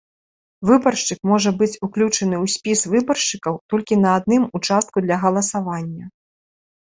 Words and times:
Выбаршчык 0.67 1.19
можа 1.31 1.51
быць 1.59 1.77
уключаны 1.87 2.35
ў 2.43 2.53
спіс 2.55 2.79
выбаршчыкаў 2.93 3.59
толькі 3.73 3.99
на 4.05 4.09
адным 4.21 4.43
участку 4.61 4.97
для 5.07 5.15
галасавання. 5.27 6.05